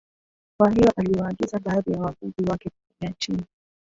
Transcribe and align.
Kwa 0.57 0.69
hiyo 0.69 0.91
aliwaagiza 0.97 1.59
baadhi 1.59 1.91
ya 1.91 1.99
wavuvi 2.01 2.43
wake 2.49 2.69
kutembea 2.69 3.15
chini 3.19 3.45